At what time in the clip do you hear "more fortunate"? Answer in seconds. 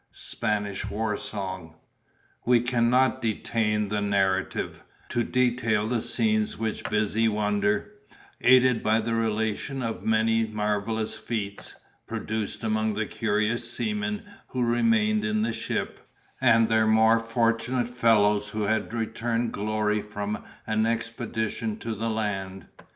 16.87-17.87